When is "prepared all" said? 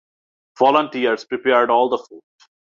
1.25-1.87